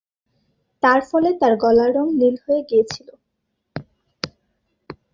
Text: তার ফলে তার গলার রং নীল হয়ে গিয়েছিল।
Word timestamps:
তার 0.83 0.99
ফলে 1.09 1.29
তার 1.41 1.53
গলার 1.63 1.91
রং 1.97 2.07
নীল 2.19 2.35
হয়ে 2.43 2.61
গিয়েছিল। 2.69 3.07